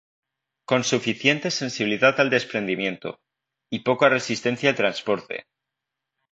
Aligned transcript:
Con 0.65 0.83
suficiente 0.83 1.51
sensibilidad 1.51 2.19
al 2.19 2.31
desprendimiento, 2.31 3.21
y 3.69 3.81
poca 3.81 4.09
resistencia 4.09 4.71
al 4.71 4.75
transporte. 4.75 5.45